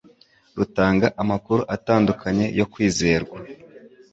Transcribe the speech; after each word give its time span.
rutanga 0.57 1.07
amakuru 1.21 1.61
atandukanye 1.75 2.45
yo 2.59 2.65
kwizerwa 2.71 3.37